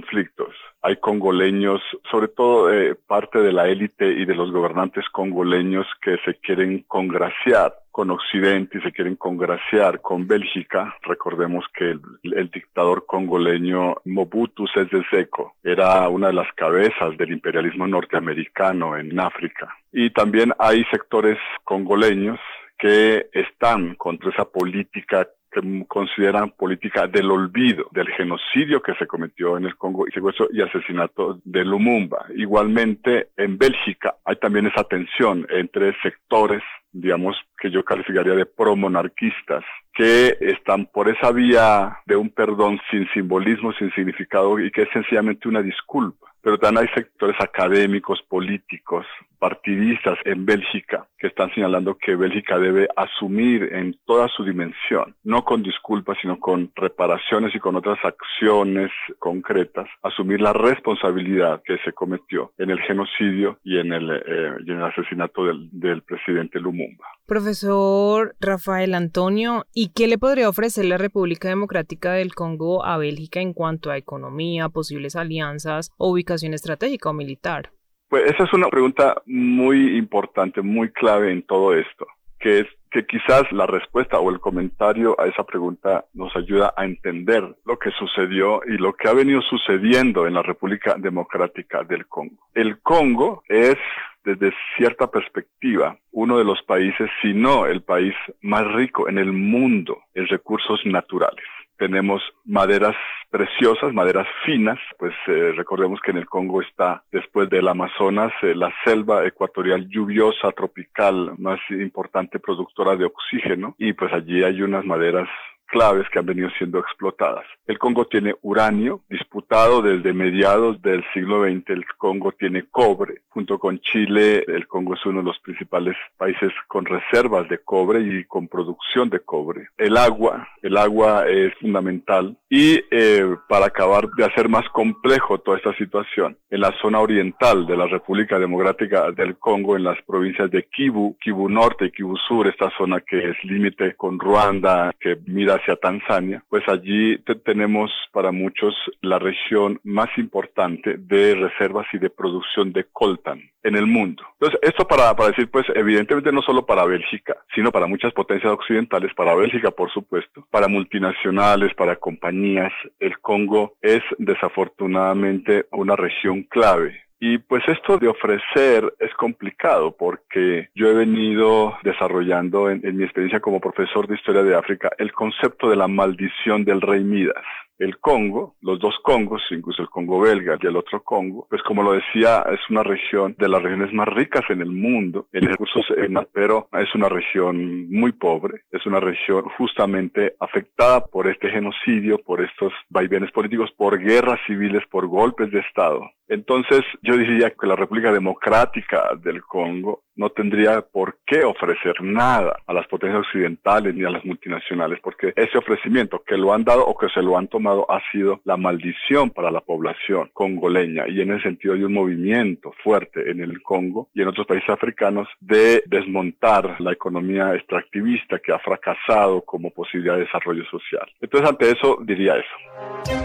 [0.82, 6.18] Hay congoleños, sobre todo eh, parte de la élite y de los gobernantes congoleños que
[6.26, 10.96] se quieren congraciar con Occidente y se quieren congraciar con Bélgica.
[11.04, 17.88] Recordemos que el, dictador congoleño Mobutu Sese Seko era una de las cabezas del imperialismo
[17.88, 19.76] norteamericano en África.
[19.92, 22.40] Y también hay sectores congoleños
[22.78, 29.58] que están contra esa política que consideran política del olvido, del genocidio que se cometió
[29.58, 32.26] en el Congo y secuestro y asesinato de Lumumba.
[32.36, 39.64] Igualmente, en Bélgica hay también esa tensión entre sectores, digamos, que yo calificaría de promonarquistas,
[39.94, 44.90] que están por esa vía de un perdón sin simbolismo, sin significado y que es
[44.94, 49.06] sencillamente una disculpa pero también hay sectores académicos, políticos,
[49.40, 55.44] partidistas en Bélgica que están señalando que Bélgica debe asumir en toda su dimensión, no
[55.44, 61.94] con disculpas, sino con reparaciones y con otras acciones concretas, asumir la responsabilidad que se
[61.94, 67.06] cometió en el genocidio y en el, eh, asesinato del, del presidente Lumumba.
[67.26, 73.40] Profesor Rafael Antonio, ¿y qué le podría ofrecer la República Democrática del Congo a Bélgica
[73.40, 77.72] en cuanto a economía, posibles alianzas o ubicación estratégica o militar?
[78.10, 82.08] Pues esa es una pregunta muy importante, muy clave en todo esto,
[82.40, 86.86] que es que quizás la respuesta o el comentario a esa pregunta nos ayuda a
[86.86, 92.08] entender lo que sucedió y lo que ha venido sucediendo en la República Democrática del
[92.08, 92.50] Congo.
[92.56, 93.78] El Congo es
[94.24, 99.32] desde cierta perspectiva uno de los países, si no el país más rico en el
[99.32, 101.46] mundo en recursos naturales.
[101.80, 102.96] Tenemos maderas
[103.30, 108.54] preciosas, maderas finas, pues eh, recordemos que en el Congo está, después del Amazonas, eh,
[108.54, 114.84] la selva ecuatorial lluviosa tropical más importante productora de oxígeno y pues allí hay unas
[114.86, 115.30] maderas
[115.70, 117.46] claves que han venido siendo explotadas.
[117.66, 121.70] El Congo tiene uranio, disputado desde mediados del siglo XX.
[121.70, 123.22] El Congo tiene cobre.
[123.30, 128.02] Junto con Chile, el Congo es uno de los principales países con reservas de cobre
[128.02, 129.68] y con producción de cobre.
[129.78, 132.36] El agua, el agua es fundamental.
[132.50, 137.68] Y eh, para acabar de hacer más complejo toda esta situación, en la zona oriental
[137.68, 142.18] de la República Democrática del Congo, en las provincias de Kivu, Kivu Norte y Kivu
[142.18, 147.92] Sur, esta zona que es límite con Ruanda, que mira hacia Tanzania, pues allí tenemos
[148.12, 153.88] para muchos la región más importante de reservas y de producción de coltan en el
[153.88, 154.24] mundo.
[154.34, 158.52] Entonces, esto para, para decir, pues evidentemente no solo para Bélgica, sino para muchas potencias
[158.52, 166.44] occidentales, para Bélgica, por supuesto, para multinacionales, para compañías, el Congo es desafortunadamente una región
[166.44, 173.04] clave y pues esto de ofrecer es complicado porque yo he venido desarrollando en, mi
[173.04, 177.44] experiencia como profesor de historia de África el concepto de la maldición del rey Midas
[177.80, 181.82] el Congo, los dos Congos, incluso el Congo belga y el otro Congo, pues como
[181.82, 185.86] lo decía, es una región de las regiones más ricas en el mundo en recursos,
[186.34, 192.44] pero es una región muy pobre, es una región justamente afectada por este genocidio, por
[192.44, 196.10] estos vaivenes políticos, por guerras civiles, por golpes de Estado.
[196.30, 202.56] Entonces, yo diría que la República Democrática del Congo no tendría por qué ofrecer nada
[202.68, 206.86] a las potencias occidentales ni a las multinacionales, porque ese ofrecimiento que lo han dado
[206.86, 211.22] o que se lo han tomado ha sido la maldición para la población congoleña y
[211.22, 215.28] en ese sentido hay un movimiento fuerte en el Congo y en otros países africanos
[215.40, 221.10] de desmontar la economía extractivista que ha fracasado como posibilidad de desarrollo social.
[221.22, 223.20] Entonces ante eso diría eso.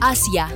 [0.00, 0.48] Asia.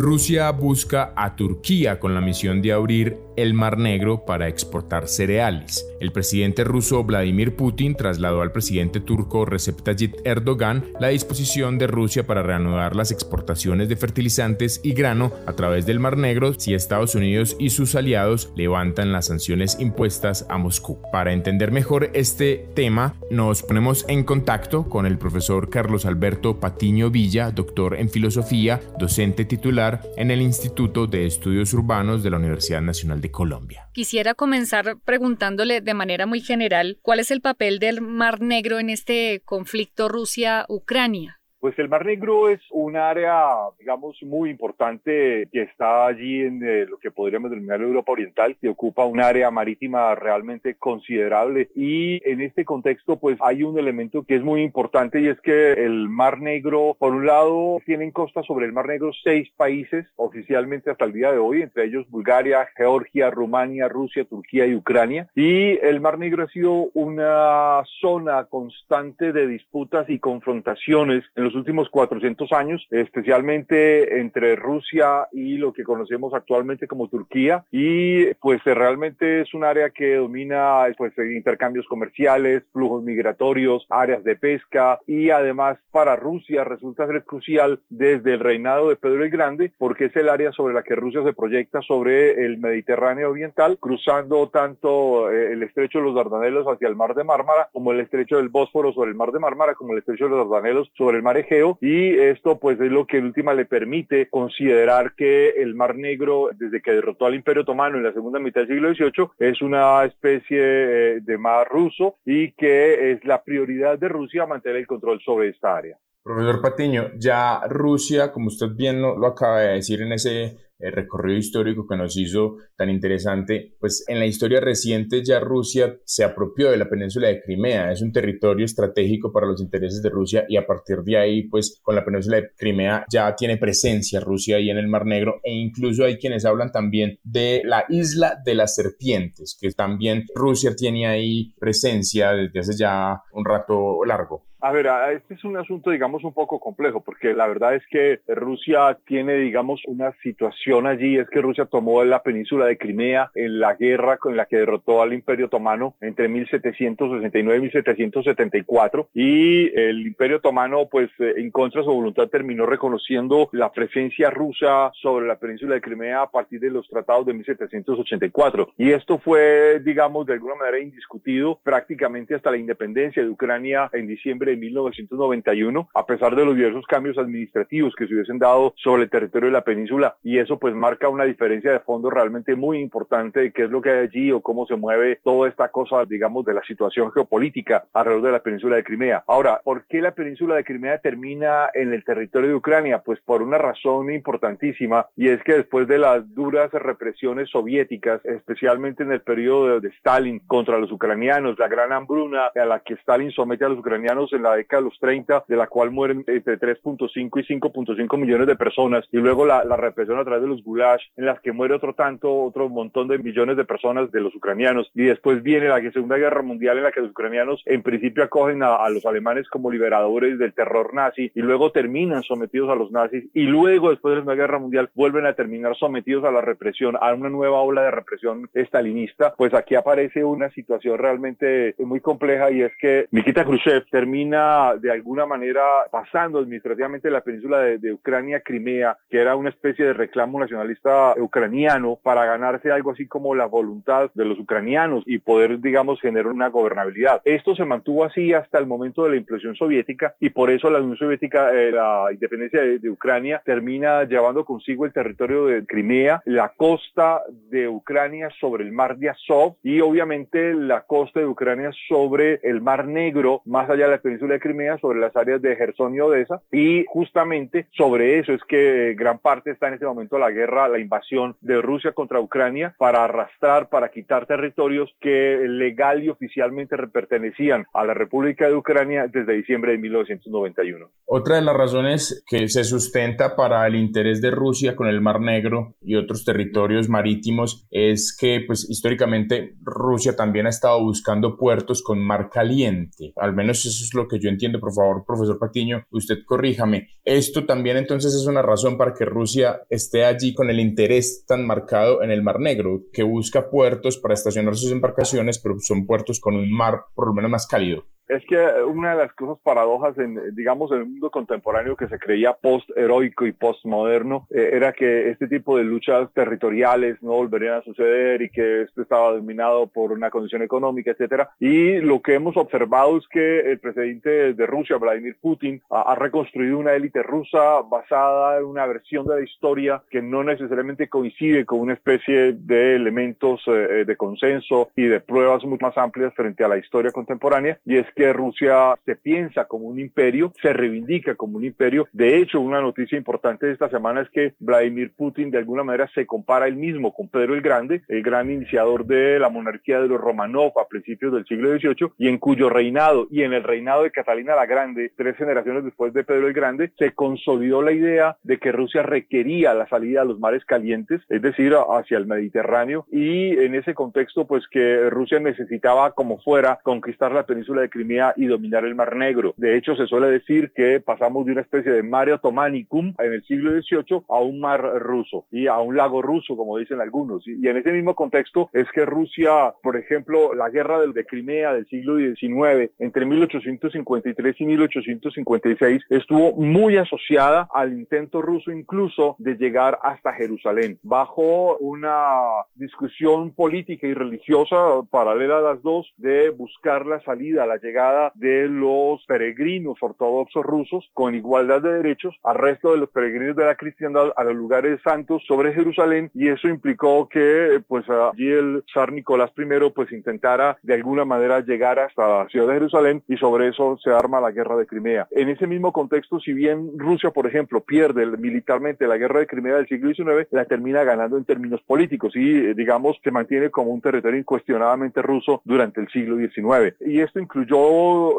[0.00, 5.86] Rusia busca a Turquía con la misión de abrir el Mar Negro para exportar cereales.
[6.00, 11.86] El presidente ruso Vladimir Putin trasladó al presidente turco Recep Tayyip Erdogan la disposición de
[11.86, 16.74] Rusia para reanudar las exportaciones de fertilizantes y grano a través del Mar Negro si
[16.74, 20.98] Estados Unidos y sus aliados levantan las sanciones impuestas a Moscú.
[21.12, 27.10] Para entender mejor este tema, nos ponemos en contacto con el profesor Carlos Alberto Patiño
[27.10, 32.82] Villa, doctor en filosofía, docente titular en el Instituto de Estudios Urbanos de la Universidad
[32.82, 33.88] Nacional de Colombia.
[33.92, 38.90] Quisiera comenzar preguntándole de manera muy general cuál es el papel del Mar Negro en
[38.90, 41.39] este conflicto Rusia-Ucrania.
[41.60, 46.86] Pues el Mar Negro es un área, digamos, muy importante que está allí en eh,
[46.86, 51.68] lo que podríamos denominar Europa Oriental, que ocupa un área marítima realmente considerable.
[51.74, 55.72] Y en este contexto, pues hay un elemento que es muy importante y es que
[55.72, 60.90] el Mar Negro, por un lado, tienen costa sobre el Mar Negro seis países oficialmente
[60.90, 65.28] hasta el día de hoy, entre ellos Bulgaria, Georgia, Rumania, Rusia, Turquía y Ucrania.
[65.34, 71.49] Y el Mar Negro ha sido una zona constante de disputas y confrontaciones en los
[71.54, 77.64] últimos 400 años, especialmente entre Rusia y lo que conocemos actualmente como Turquía.
[77.70, 84.36] Y pues realmente es un área que domina pues intercambios comerciales, flujos migratorios, áreas de
[84.36, 89.72] pesca y además para Rusia resulta ser crucial desde el reinado de Pedro el Grande
[89.78, 94.48] porque es el área sobre la que Rusia se proyecta sobre el Mediterráneo Oriental, cruzando
[94.48, 98.36] tanto eh, el estrecho de los Dardanelos hacia el mar de Mármara como el estrecho
[98.36, 101.22] del Bósforo sobre el mar de Mármara como el estrecho de los Dardanelos sobre el
[101.22, 105.74] mar Egeo y esto pues es lo que en última le permite considerar que el
[105.74, 109.28] mar Negro desde que derrotó al Imperio Otomano en la segunda mitad del siglo XVIII
[109.38, 114.78] es una especie eh, de mar ruso y que es la prioridad de Rusia mantener
[114.78, 115.96] el control sobre esta área.
[116.22, 121.38] Profesor Patiño, ya Rusia, como usted bien lo, acaba de decir en ese eh, recorrido
[121.38, 126.70] histórico que nos hizo tan interesante, pues en la historia reciente ya Rusia se apropió
[126.70, 130.56] de la península de Crimea, es un territorio estratégico para los intereses de Rusia y
[130.56, 134.70] a partir de ahí, pues con la península de Crimea ya tiene presencia Rusia ahí
[134.70, 138.74] en el Mar Negro e incluso hay quienes hablan también de la isla de las
[138.74, 144.44] serpientes, que también Rusia tiene ahí presencia desde hace ya un rato largo.
[144.62, 148.20] A ver, este es un asunto, digamos, un poco complejo, porque la verdad es que
[148.28, 153.58] Rusia tiene, digamos, una situación allí, es que Rusia tomó la península de Crimea en
[153.58, 160.06] la guerra con la que derrotó al Imperio Otomano entre 1769 y 1774, y el
[160.06, 165.26] Imperio Otomano, pues, eh, en contra de su voluntad, terminó reconociendo la presencia rusa sobre
[165.26, 168.72] la península de Crimea a partir de los tratados de 1784.
[168.78, 174.06] Y esto fue, digamos, de alguna manera indiscutido prácticamente hasta la independencia de Ucrania en
[174.06, 179.02] diciembre de 1991, a pesar de los diversos cambios administrativos que se hubiesen dado sobre
[179.04, 182.78] el territorio de la península, y eso pues marca una diferencia de fondo realmente muy
[182.78, 186.04] importante de qué es lo que hay allí o cómo se mueve toda esta cosa,
[186.04, 189.24] digamos, de la situación geopolítica alrededor de la península de Crimea.
[189.26, 193.02] Ahora, ¿por qué la península de Crimea termina en el territorio de Ucrania?
[193.04, 199.02] Pues por una razón importantísima, y es que después de las duras represiones soviéticas, especialmente
[199.02, 203.30] en el periodo de Stalin contra los ucranianos, la gran hambruna a la que Stalin
[203.30, 206.58] somete a los ucranianos en la década de los 30, de la cual mueren entre
[206.58, 210.62] 3.5 y 5.5 millones de personas, y luego la, la, represión a través de los
[210.62, 214.34] gulags, en las que muere otro tanto, otro montón de millones de personas de los
[214.34, 218.24] ucranianos, y después viene la Segunda Guerra Mundial en la que los ucranianos en principio
[218.24, 222.74] acogen a, a los alemanes como liberadores del terror nazi, y luego terminan sometidos a
[222.74, 226.30] los nazis, y luego después de la Segunda Guerra Mundial vuelven a terminar sometidos a
[226.30, 231.74] la represión, a una nueva ola de represión estalinista, pues aquí aparece una situación realmente
[231.78, 237.60] muy compleja y es que Nikita Khrushchev termina de alguna manera pasando administrativamente la península
[237.60, 243.06] de, Ucrania, Crimea, que era una especie de reclamo nacionalista ucraniano para ganarse algo así
[243.06, 247.22] como la voluntad de los ucranianos y poder, digamos, generar una gobernabilidad.
[247.24, 250.80] Esto se mantuvo así hasta el momento de la implosión soviética y por eso la
[250.80, 256.22] Unión Soviética, eh, la independencia de, de Ucrania, termina llevando consigo el territorio de Crimea,
[256.26, 261.70] la costa de Ucrania sobre el mar de Azov y obviamente la costa de Ucrania
[261.88, 265.56] sobre el mar Negro, más allá de la península de Crimea, sobre las áreas de
[265.56, 270.18] Gerson y Odessa, y justamente sobre eso es que gran parte está en este momento
[270.20, 276.04] la guerra, la invasión de Rusia contra Ucrania para arrastrar, para quitar territorios que legal
[276.04, 280.90] y oficialmente pertenecían a la República de Ucrania desde diciembre de 1991.
[281.06, 285.20] Otra de las razones que se sustenta para el interés de Rusia con el Mar
[285.20, 291.82] Negro y otros territorios marítimos es que, pues, históricamente Rusia también ha estado buscando puertos
[291.82, 295.84] con mar caliente, al menos eso es lo que yo entiendo, por favor, profesor Patiño,
[295.90, 296.88] usted corríjame.
[297.04, 301.46] Esto también entonces es una razón para que Rusia esté allí con el interés tan
[301.46, 306.20] marcado en el Mar Negro, que busca puertos para estacionar sus embarcaciones, pero son puertos
[306.20, 309.96] con un mar por lo menos más cálido es que una de las cosas paradojas
[309.98, 315.28] en, digamos, el mundo contemporáneo que se creía post-heroico y post-moderno eh, era que este
[315.28, 320.10] tipo de luchas territoriales no volverían a suceder y que esto estaba dominado por una
[320.10, 321.30] condición económica, etcétera.
[321.38, 326.58] Y lo que hemos observado es que el presidente de Rusia, Vladimir Putin, ha, reconstruido
[326.58, 331.60] una élite rusa basada en una versión de la historia que no necesariamente coincide con
[331.60, 336.48] una especie de elementos eh, de consenso y de pruebas mucho más amplias frente a
[336.48, 337.58] la historia contemporánea.
[337.64, 341.86] Y es que Rusia se piensa como un imperio, se reivindica como un imperio.
[341.92, 345.86] De hecho, una noticia importante de esta semana es que Vladimir Putin de alguna manera
[345.94, 349.88] se compara él mismo con Pedro el Grande, el gran iniciador de la monarquía de
[349.88, 353.82] los Romanov a principios del siglo XVIII, y en cuyo reinado y en el reinado
[353.82, 358.16] de Catalina la Grande, tres generaciones después de Pedro el Grande, se consolidó la idea
[358.22, 362.86] de que Rusia requería la salida a los mares calientes, es decir, hacia el Mediterráneo,
[362.90, 367.89] y en ese contexto, pues que Rusia necesitaba como fuera conquistar la península de Crimea
[367.90, 369.34] Crimea y dominar el Mar Negro.
[369.36, 373.24] De hecho, se suele decir que pasamos de una especie de mare otomanicum en el
[373.24, 377.26] siglo XVIII a un mar ruso y a un lago ruso, como dicen algunos.
[377.26, 381.66] Y en ese mismo contexto es que Rusia, por ejemplo, la guerra de Crimea del
[381.66, 389.78] siglo XIX, entre 1853 y 1856, estuvo muy asociada al intento ruso incluso de llegar
[389.82, 392.20] hasta Jerusalén, bajo una
[392.54, 397.79] discusión política y religiosa paralela a las dos de buscar la salida, la llegada
[398.14, 403.44] de los peregrinos ortodoxos rusos con igualdad de derechos al resto de los peregrinos de
[403.44, 408.64] la cristiandad a los lugares santos sobre Jerusalén y eso implicó que pues allí el
[408.72, 413.16] zar Nicolás I pues intentara de alguna manera llegar hasta la ciudad de Jerusalén y
[413.16, 415.08] sobre eso se arma la guerra de Crimea.
[415.10, 419.56] En ese mismo contexto, si bien Rusia, por ejemplo, pierde militarmente la guerra de Crimea
[419.56, 423.80] del siglo XIX, la termina ganando en términos políticos y digamos se mantiene como un
[423.80, 426.76] territorio incuestionadamente ruso durante el siglo XIX.
[426.80, 427.59] Y esto incluyó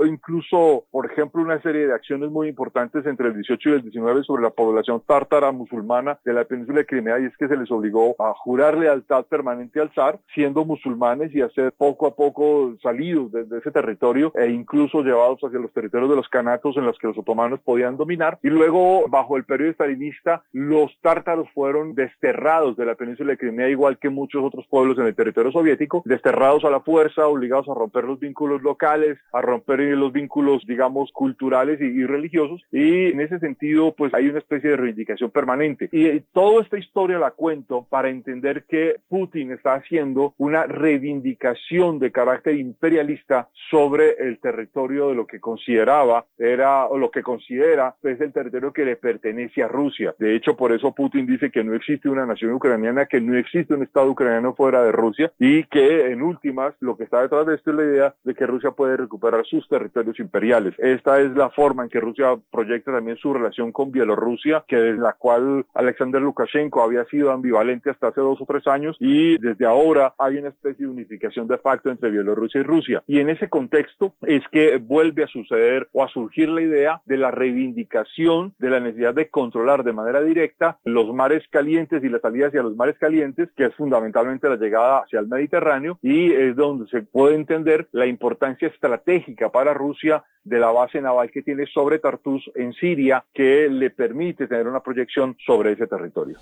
[0.05, 4.23] incluso, por ejemplo, una serie de acciones muy importantes entre el 18 y el 19
[4.23, 7.71] sobre la población tártara musulmana de la península de Crimea y es que se les
[7.71, 12.75] obligó a jurar lealtad permanente al zar siendo musulmanes y a ser poco a poco
[12.81, 16.97] salidos desde ese territorio e incluso llevados hacia los territorios de los canatos en los
[16.97, 18.39] que los otomanos podían dominar.
[18.43, 23.69] Y luego, bajo el periodo estalinista, los tártaros fueron desterrados de la península de Crimea,
[23.69, 27.73] igual que muchos otros pueblos en el territorio soviético, desterrados a la fuerza, obligados a
[27.73, 32.61] romper los vínculos locales, a romper los vínculos, digamos, culturales y, religiosos.
[32.71, 35.89] Y en ese sentido, pues hay una especie de reivindicación permanente.
[35.91, 42.11] Y toda esta historia la cuento para entender que Putin está haciendo una reivindicación de
[42.11, 48.19] carácter imperialista sobre el territorio de lo que consideraba era o lo que considera es
[48.19, 50.13] el territorio que le pertenece a Rusia.
[50.19, 53.73] De hecho, por eso Putin dice que no existe una nación ucraniana, que no existe
[53.73, 57.55] un Estado ucraniano fuera de Rusia y que en últimas lo que está detrás de
[57.55, 60.73] esto es la idea de que Rusia puede recuperar sus territorios imperiales.
[60.77, 65.01] Esta es la forma en que Rusia proyecta también su relación con Bielorrusia, que desde
[65.01, 69.65] la cual Alexander Lukashenko había sido ambivalente hasta hace dos o tres años y desde
[69.65, 73.03] ahora hay una especie de unificación de facto entre Bielorrusia y Rusia.
[73.07, 77.17] Y en ese contexto es que vuelve a suceder o a surgir la idea de
[77.17, 82.19] la reivindicación de la necesidad de controlar de manera directa los mares calientes y la
[82.19, 86.55] salida hacia los mares calientes, que es fundamentalmente la llegada hacia el Mediterráneo y es
[86.55, 89.10] donde se puede entender la importancia estratégica
[89.51, 94.47] para Rusia de la base naval que tiene sobre Tartus en Siria, que le permite
[94.47, 96.37] tener una proyección sobre ese territorio.